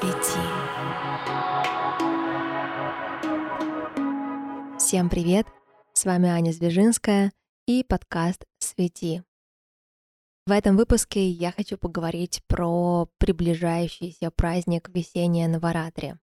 Свети. 0.00 0.40
Всем 4.78 5.10
привет! 5.10 5.46
С 5.92 6.06
вами 6.06 6.30
Аня 6.30 6.52
Звежинская 6.52 7.32
и 7.66 7.84
подкаст 7.84 8.46
«Свети». 8.58 9.22
В 10.46 10.52
этом 10.52 10.78
выпуске 10.78 11.28
я 11.28 11.52
хочу 11.52 11.76
поговорить 11.76 12.42
про 12.46 13.08
приближающийся 13.18 14.30
праздник 14.30 14.88
весеннее 14.88 15.48
Наваратри. 15.48 16.14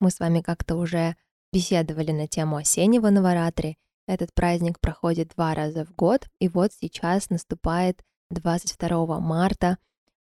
Мы 0.00 0.10
с 0.10 0.20
вами 0.20 0.42
как-то 0.42 0.76
уже 0.76 1.16
беседовали 1.50 2.12
на 2.12 2.28
тему 2.28 2.56
осеннего 2.56 3.08
Наваратри. 3.08 3.78
Этот 4.06 4.34
праздник 4.34 4.80
проходит 4.80 5.32
два 5.34 5.54
раза 5.54 5.86
в 5.86 5.94
год, 5.94 6.28
и 6.40 6.48
вот 6.48 6.72
сейчас 6.74 7.30
наступает 7.30 8.04
22 8.28 9.18
марта, 9.20 9.78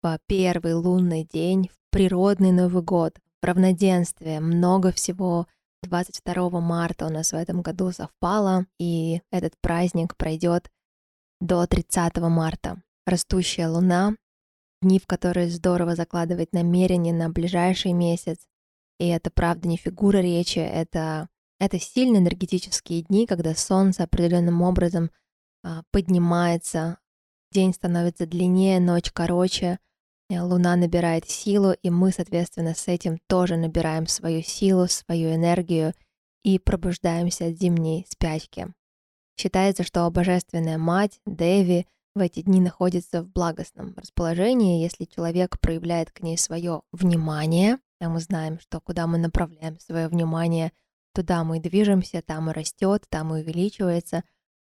в 0.01 0.17
первый 0.25 0.73
лунный 0.73 1.25
день, 1.25 1.67
в 1.67 1.86
природный 1.97 2.51
Новый 2.51 2.83
год, 2.83 3.17
равноденствие, 3.41 4.39
много 4.39 4.91
всего. 4.91 5.47
22 5.81 6.61
марта 6.61 7.07
у 7.07 7.09
нас 7.09 7.31
в 7.31 7.35
этом 7.35 7.63
году 7.63 7.91
совпало, 7.91 8.67
и 8.77 9.23
этот 9.31 9.53
праздник 9.61 10.15
пройдет 10.15 10.69
до 11.41 11.65
30 11.65 12.17
марта. 12.17 12.83
Растущая 13.07 13.67
луна, 13.67 14.15
дни, 14.83 14.99
в 14.99 15.07
которые 15.07 15.49
здорово 15.49 15.95
закладывать 15.95 16.53
намерения 16.53 17.13
на 17.13 17.31
ближайший 17.31 17.93
месяц. 17.93 18.45
И 18.99 19.07
это, 19.07 19.31
правда, 19.31 19.67
не 19.67 19.77
фигура 19.77 20.19
речи, 20.19 20.59
это, 20.59 21.29
это 21.59 21.79
сильные 21.79 22.21
энергетические 22.21 23.01
дни, 23.01 23.25
когда 23.25 23.55
солнце 23.55 24.03
определенным 24.03 24.61
образом 24.61 25.09
а, 25.63 25.81
поднимается, 25.91 26.99
день 27.51 27.73
становится 27.73 28.27
длиннее, 28.27 28.79
ночь 28.79 29.09
короче, 29.11 29.79
луна 30.29 30.75
набирает 30.75 31.29
силу, 31.29 31.71
и 31.71 31.89
мы, 31.89 32.11
соответственно, 32.11 32.75
с 32.75 32.87
этим 32.87 33.17
тоже 33.27 33.55
набираем 33.55 34.07
свою 34.07 34.41
силу, 34.41 34.87
свою 34.87 35.33
энергию 35.33 35.93
и 36.43 36.59
пробуждаемся 36.59 37.47
от 37.47 37.57
зимней 37.57 38.05
спячки. 38.09 38.67
Считается, 39.39 39.83
что 39.83 40.09
Божественная 40.09 40.77
Мать, 40.77 41.19
Деви, 41.25 41.85
в 42.15 42.19
эти 42.19 42.41
дни 42.41 42.59
находится 42.59 43.21
в 43.21 43.31
благостном 43.31 43.93
расположении, 43.95 44.81
если 44.81 45.05
человек 45.05 45.59
проявляет 45.59 46.11
к 46.11 46.21
ней 46.21 46.37
свое 46.37 46.81
внимание, 46.91 47.77
а 48.01 48.09
мы 48.09 48.19
знаем, 48.19 48.59
что 48.59 48.81
куда 48.81 49.07
мы 49.07 49.17
направляем 49.17 49.79
свое 49.79 50.07
внимание, 50.07 50.71
туда 51.13 51.43
мы 51.43 51.59
движемся, 51.59 52.21
там 52.21 52.49
и 52.49 52.53
растет, 52.53 53.03
там 53.09 53.35
и 53.35 53.41
увеличивается— 53.41 54.23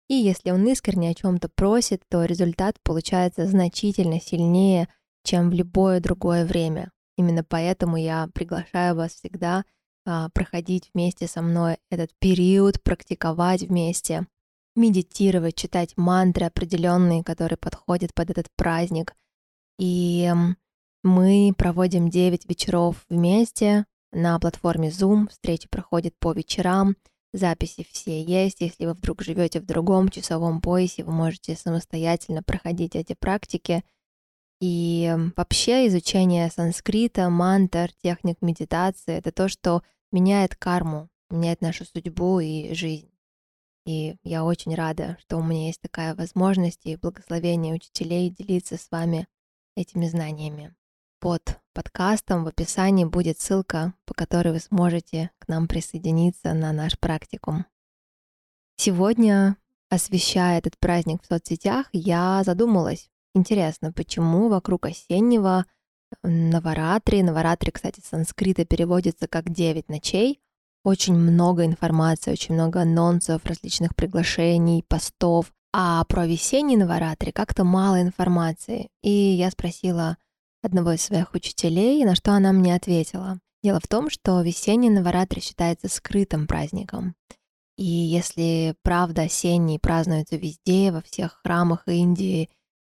и 0.09 0.13
если 0.13 0.51
он 0.51 0.65
искренне 0.67 1.09
о 1.09 1.13
чем-то 1.13 1.49
просит, 1.49 2.01
то 2.07 2.23
результат 2.23 2.77
получается 2.81 3.45
значительно 3.45 4.21
сильнее, 4.21 4.87
чем 5.27 5.49
в 5.49 5.53
любое 5.53 5.99
другое 5.99 6.45
время. 6.45 6.91
Именно 7.17 7.43
поэтому 7.43 7.97
я 7.97 8.29
приглашаю 8.33 8.95
вас 8.95 9.13
всегда 9.13 9.65
а, 10.05 10.29
проходить 10.29 10.89
вместе 10.93 11.27
со 11.27 11.41
мной 11.41 11.77
этот 11.91 12.11
период, 12.19 12.81
практиковать 12.81 13.63
вместе, 13.63 14.25
медитировать, 14.75 15.55
читать 15.55 15.97
мантры 15.97 16.45
определенные, 16.45 17.25
которые 17.25 17.57
подходят 17.57 18.13
под 18.13 18.29
этот 18.29 18.47
праздник. 18.55 19.15
И 19.77 20.31
мы 21.03 21.53
проводим 21.57 22.09
9 22.09 22.47
вечеров 22.47 23.05
вместе 23.09 23.85
на 24.13 24.39
платформе 24.39 24.87
Zoom. 24.87 25.27
Встречи 25.29 25.67
проходят 25.67 26.13
по 26.19 26.31
вечерам. 26.31 26.95
Записи 27.33 27.85
все 27.91 28.23
есть. 28.23 28.61
Если 28.61 28.85
вы 28.85 28.93
вдруг 28.93 29.23
живете 29.23 29.59
в 29.59 29.65
другом 29.65 30.07
часовом 30.07 30.61
поясе, 30.61 31.03
вы 31.03 31.11
можете 31.11 31.57
самостоятельно 31.57 32.43
проходить 32.43 32.95
эти 32.95 33.13
практики. 33.13 33.83
И 34.59 35.13
вообще 35.35 35.87
изучение 35.87 36.49
санскрита, 36.49 37.29
мантр, 37.29 37.91
техник 38.01 38.41
медитации— 38.41 39.15
это 39.17 39.31
то, 39.31 39.47
что 39.47 39.83
меняет 40.11 40.55
карму, 40.55 41.09
меняет 41.29 41.61
нашу 41.61 41.85
судьбу 41.85 42.39
и 42.39 42.73
жизнь. 42.73 43.11
И 43.85 44.17
я 44.23 44.43
очень 44.43 44.75
рада, 44.75 45.17
что 45.21 45.37
у 45.37 45.43
меня 45.43 45.67
есть 45.67 45.79
такая 45.79 46.15
возможность 46.15 46.85
и 46.85 46.97
благословение 46.97 47.73
учителей 47.73 48.29
делиться 48.29 48.77
с 48.77 48.89
вами 48.91 49.27
этими 49.75 50.07
знаниями. 50.07 50.75
Под 51.19 51.59
подкастом 51.73 52.43
в 52.43 52.47
описании 52.47 53.05
будет 53.05 53.39
ссылка, 53.39 53.93
по 54.05 54.13
которой 54.13 54.53
вы 54.53 54.59
сможете 54.59 55.31
к 55.39 55.47
нам 55.47 55.67
присоединиться 55.67 56.53
на 56.53 56.73
наш 56.73 56.99
практикум. 56.99 57.65
Сегодня, 58.75 59.57
освещая 59.89 60.59
этот 60.59 60.77
праздник 60.77 61.23
в 61.23 61.25
соцсетях, 61.25 61.87
я 61.93 62.43
задумалась, 62.43 63.09
интересно, 63.37 63.93
почему 63.93 64.49
вокруг 64.49 64.85
осеннего 64.85 65.65
Наваратри, 66.23 67.23
Наваратри, 67.23 67.71
кстати, 67.71 68.01
санскрита 68.03 68.65
переводится 68.65 69.27
как 69.27 69.49
«девять 69.49 69.89
ночей», 69.89 70.41
очень 70.83 71.15
много 71.15 71.65
информации, 71.65 72.31
очень 72.31 72.53
много 72.53 72.81
анонсов, 72.81 73.45
различных 73.45 73.95
приглашений, 73.95 74.83
постов, 74.87 75.51
а 75.73 76.03
про 76.05 76.25
весенний 76.25 76.77
Наваратри 76.77 77.31
как-то 77.31 77.63
мало 77.63 78.01
информации. 78.01 78.89
И 79.01 79.11
я 79.11 79.51
спросила, 79.51 80.17
одного 80.63 80.93
из 80.93 81.01
своих 81.01 81.33
учителей, 81.33 82.03
на 82.05 82.15
что 82.15 82.31
она 82.31 82.53
мне 82.53 82.73
ответила. 82.73 83.39
Дело 83.63 83.79
в 83.81 83.87
том, 83.87 84.09
что 84.09 84.41
весенний 84.41 84.89
Наваратри 84.89 85.41
считается 85.41 85.89
скрытым 85.89 86.47
праздником. 86.47 87.15
И 87.77 87.85
если 87.85 88.75
правда 88.81 89.23
осенний 89.23 89.77
празднуется 89.77 90.35
везде, 90.35 90.91
во 90.91 91.01
всех 91.01 91.41
храмах 91.43 91.83
Индии, 91.87 92.49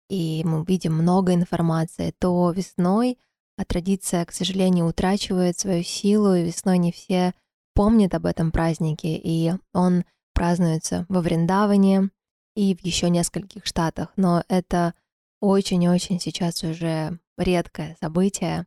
и 0.09 0.43
мы 0.45 0.63
видим 0.65 0.93
много 0.93 1.33
информации, 1.33 2.13
то 2.19 2.51
весной 2.51 3.17
а 3.57 3.65
традиция, 3.65 4.25
к 4.25 4.31
сожалению, 4.31 4.87
утрачивает 4.87 5.59
свою 5.59 5.83
силу, 5.83 6.33
и 6.33 6.43
весной 6.43 6.77
не 6.77 6.91
все 6.91 7.33
помнят 7.73 8.13
об 8.13 8.25
этом 8.25 8.51
празднике, 8.51 9.15
и 9.15 9.53
он 9.73 10.05
празднуется 10.33 11.05
во 11.09 11.21
Вриндаване 11.21 12.09
и 12.55 12.75
в 12.75 12.81
еще 12.81 13.09
нескольких 13.09 13.65
штатах, 13.65 14.11
но 14.15 14.43
это 14.47 14.93
очень-очень 15.39 16.19
сейчас 16.19 16.63
уже 16.63 17.19
редкое 17.37 17.97
событие, 17.99 18.65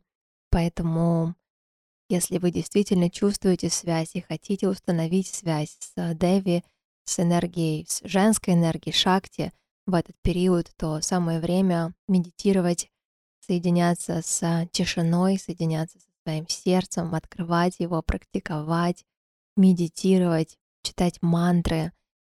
поэтому 0.51 1.35
если 2.09 2.37
вы 2.37 2.51
действительно 2.51 3.09
чувствуете 3.09 3.69
связь 3.69 4.15
и 4.15 4.21
хотите 4.21 4.69
установить 4.69 5.27
связь 5.27 5.77
с 5.79 6.13
Деви, 6.15 6.63
с 7.03 7.19
энергией, 7.19 7.85
с 7.87 8.01
женской 8.03 8.53
энергией 8.53 8.93
Шакти 8.93 9.51
в 9.87 9.95
этот 9.95 10.15
период, 10.21 10.69
то 10.77 11.01
самое 11.01 11.39
время 11.39 11.95
медитировать, 12.07 12.91
соединяться 13.39 14.21
с 14.21 14.67
тишиной, 14.71 15.39
соединяться 15.39 15.97
со 15.99 16.07
своим 16.23 16.47
сердцем, 16.47 17.15
открывать 17.15 17.79
его, 17.79 18.03
практиковать, 18.03 19.03
медитировать, 19.55 20.59
читать 20.83 21.19
мантры 21.23 21.91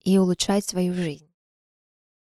и 0.04 0.16
улучшать 0.18 0.64
свою 0.64 0.94
жизнь. 0.94 1.28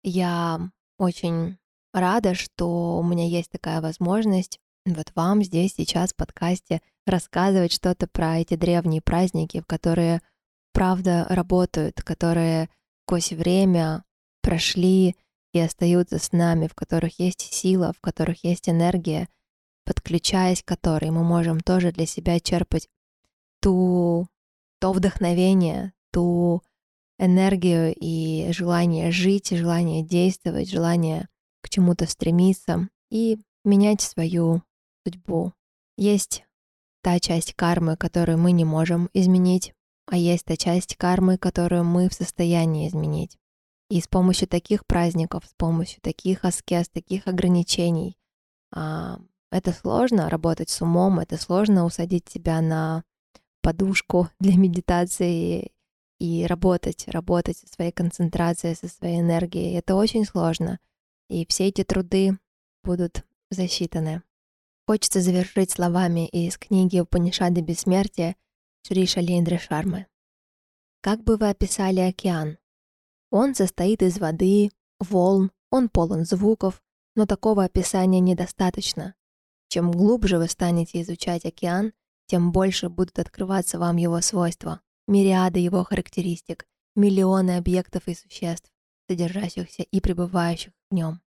Я 0.02 0.58
очень 0.98 1.58
рада, 1.92 2.34
что 2.34 2.98
у 2.98 3.04
меня 3.04 3.28
есть 3.28 3.50
такая 3.50 3.80
возможность 3.80 4.58
вот 4.84 5.12
вам 5.14 5.44
здесь 5.44 5.74
сейчас 5.74 6.12
в 6.12 6.16
подкасте 6.16 6.82
рассказывать 7.06 7.72
что-то 7.72 8.08
про 8.08 8.38
эти 8.38 8.56
древние 8.56 9.00
праздники, 9.00 9.62
которые 9.66 10.20
правда 10.72 11.24
работают, 11.28 12.02
которые 12.02 12.68
сквозь 13.04 13.30
время 13.30 14.04
прошли 14.42 15.16
и 15.52 15.58
остаются 15.58 16.18
с 16.18 16.32
нами, 16.32 16.66
в 16.66 16.74
которых 16.74 17.18
есть 17.18 17.40
сила, 17.40 17.92
в 17.96 18.00
которых 18.00 18.44
есть 18.44 18.68
энергия, 18.68 19.28
подключаясь 19.84 20.62
к 20.62 20.66
которой 20.66 21.10
мы 21.10 21.24
можем 21.24 21.60
тоже 21.60 21.92
для 21.92 22.06
себя 22.06 22.40
черпать 22.40 22.88
ту, 23.60 24.28
то 24.80 24.92
вдохновение, 24.92 25.92
ту 26.12 26.62
энергию 27.18 27.94
и 27.98 28.50
желание 28.52 29.12
жить, 29.12 29.50
желание 29.50 30.02
действовать, 30.02 30.70
желание 30.70 31.28
к 31.62 31.68
чему-то 31.68 32.06
стремиться 32.06 32.88
и 33.10 33.38
менять 33.64 34.00
свою 34.00 34.62
судьбу. 35.04 35.52
Есть 35.96 36.44
та 37.02 37.20
часть 37.20 37.54
кармы, 37.54 37.96
которую 37.96 38.38
мы 38.38 38.52
не 38.52 38.64
можем 38.64 39.08
изменить, 39.12 39.72
а 40.06 40.16
есть 40.16 40.44
та 40.44 40.56
часть 40.56 40.96
кармы, 40.96 41.38
которую 41.38 41.84
мы 41.84 42.08
в 42.08 42.14
состоянии 42.14 42.88
изменить. 42.88 43.38
И 43.92 44.00
с 44.00 44.08
помощью 44.08 44.48
таких 44.48 44.86
праздников, 44.86 45.44
с 45.44 45.52
помощью 45.52 46.00
таких 46.00 46.46
аскез, 46.46 46.88
таких 46.88 47.26
ограничений, 47.26 48.16
а, 48.74 49.18
это 49.50 49.72
сложно 49.72 50.30
работать 50.30 50.70
с 50.70 50.80
умом, 50.80 51.20
это 51.20 51.36
сложно 51.36 51.84
усадить 51.84 52.26
себя 52.26 52.62
на 52.62 53.04
подушку 53.60 54.30
для 54.40 54.56
медитации 54.56 55.72
и 56.18 56.46
работать, 56.46 57.06
работать 57.06 57.58
со 57.58 57.68
своей 57.68 57.92
концентрацией, 57.92 58.76
со 58.76 58.88
своей 58.88 59.20
энергией. 59.20 59.74
Это 59.74 59.94
очень 59.94 60.24
сложно 60.24 60.78
и 61.28 61.44
все 61.46 61.68
эти 61.68 61.84
труды 61.84 62.38
будут 62.82 63.26
засчитаны. 63.50 64.22
Хочется 64.86 65.20
завершить 65.20 65.70
словами 65.70 66.28
из 66.28 66.56
книги 66.56 66.98
«Упанишады 66.98 67.60
бессмертия» 67.60 68.36
Шри 68.86 69.06
Шалендры 69.06 69.58
Шармы. 69.58 70.06
Как 71.02 71.22
бы 71.24 71.36
вы 71.36 71.50
описали 71.50 72.00
океан? 72.00 72.56
Он 73.32 73.54
состоит 73.54 74.02
из 74.02 74.18
воды, 74.18 74.70
волн, 75.00 75.50
он 75.70 75.88
полон 75.88 76.26
звуков, 76.26 76.82
но 77.16 77.24
такого 77.24 77.64
описания 77.64 78.20
недостаточно. 78.20 79.14
Чем 79.68 79.90
глубже 79.90 80.36
вы 80.36 80.48
станете 80.48 81.00
изучать 81.00 81.46
океан, 81.46 81.94
тем 82.26 82.52
больше 82.52 82.90
будут 82.90 83.18
открываться 83.18 83.78
вам 83.78 83.96
его 83.96 84.20
свойства, 84.20 84.82
мириады 85.08 85.60
его 85.60 85.82
характеристик, 85.82 86.66
миллионы 86.94 87.56
объектов 87.56 88.02
и 88.06 88.14
существ, 88.14 88.70
содержащихся 89.08 89.82
и 89.82 90.00
пребывающих 90.02 90.74
в 90.90 90.94
нем. 90.94 91.22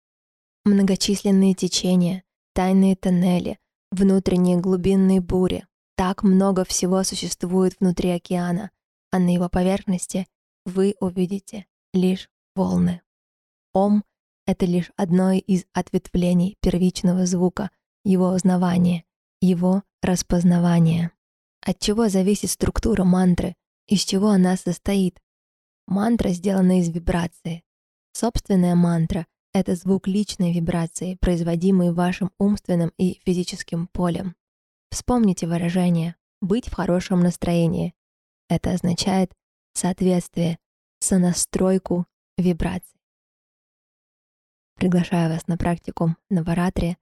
Многочисленные 0.66 1.54
течения, 1.54 2.22
тайные 2.52 2.96
тоннели, 2.96 3.58
внутренние 3.90 4.58
глубинные 4.58 5.22
бури. 5.22 5.66
Так 5.96 6.22
много 6.22 6.66
всего 6.66 7.02
существует 7.02 7.76
внутри 7.80 8.10
океана, 8.10 8.70
а 9.10 9.18
на 9.18 9.32
его 9.32 9.48
поверхности 9.48 10.26
вы 10.66 10.96
увидите 11.00 11.64
лишь 11.94 12.28
волны. 12.54 13.00
Ом— 13.72 14.04
это 14.46 14.66
лишь 14.66 14.90
одно 14.96 15.32
из 15.32 15.64
ответвлений 15.72 16.56
первичного 16.60 17.26
звука, 17.26 17.70
его 18.04 18.28
узнавания, 18.30 19.04
его 19.40 19.82
распознавания. 20.02 21.12
От 21.62 21.78
чего 21.78 22.08
зависит 22.08 22.50
структура 22.50 23.04
мантры, 23.04 23.56
из 23.86 24.04
чего 24.04 24.28
она 24.28 24.56
состоит? 24.56 25.20
Мантра 25.86 26.30
сделана 26.30 26.80
из 26.80 26.88
вибрации. 26.88 27.62
Собственная 28.12 28.74
мантра— 28.74 29.26
это 29.52 29.74
звук 29.74 30.06
личной 30.06 30.52
вибрации, 30.52 31.16
производимый 31.20 31.92
вашим 31.92 32.30
умственным 32.38 32.92
и 32.96 33.20
физическим 33.24 33.88
полем. 33.88 34.36
Вспомните 34.90 35.46
выражение 35.46 36.16
«быть 36.40 36.68
в 36.68 36.74
хорошем 36.74 37.20
настроении». 37.20 37.94
Это 38.48 38.72
означает 38.72 39.32
соответствие, 39.74 40.58
сонастройку 41.04 42.06
вибраций. 42.38 42.98
Приглашаю 44.76 45.30
вас 45.30 45.46
на 45.46 45.56
практику 45.56 46.16
на 46.30 46.42
Варатре 46.42 46.96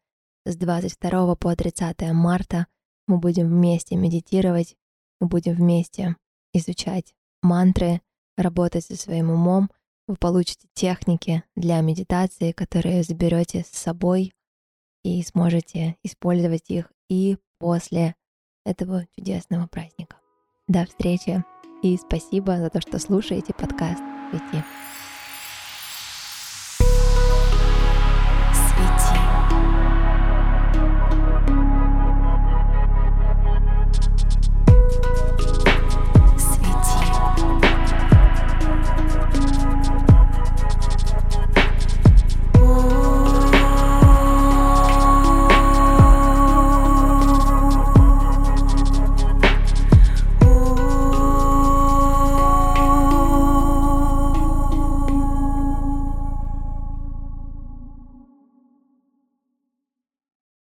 с 0.45 0.57
22 0.57 1.37
по 1.37 1.55
30 1.55 2.13
марта. 2.13 2.67
Мы 3.07 3.19
будем 3.19 3.49
вместе 3.49 3.97
медитировать, 3.97 4.77
мы 5.21 5.29
будем 5.29 5.55
вместе 5.55 6.17
изучать 6.53 7.15
мантры, 7.43 8.03
работать 8.37 8.85
со 8.85 8.97
своим 8.97 9.31
умом. 9.31 9.71
Вы 10.09 10.17
получите 10.17 10.69
техники 10.75 11.45
для 11.55 11.81
медитации, 11.81 12.53
которые 12.53 13.05
заберете 13.05 13.65
с 13.65 13.79
собой 13.79 14.35
и 15.05 15.23
сможете 15.23 15.97
использовать 16.03 16.71
их 16.71 16.93
и 17.09 17.39
после 17.59 18.17
этого 18.65 19.07
чудесного 19.17 19.69
праздника. 19.69 20.17
До 20.67 20.87
встречи 20.87 21.45
и 21.83 21.97
спасибо 21.99 22.59
за 22.59 22.71
то, 22.71 22.81
что 22.81 22.99
слушаете 22.99 23.53
подкаст 23.53 24.01
«Свети». 24.31 24.65